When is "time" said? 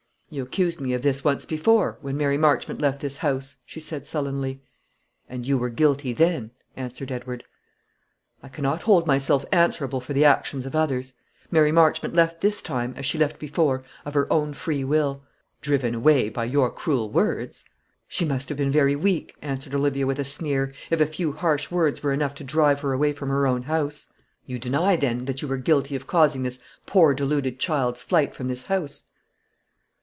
12.61-12.93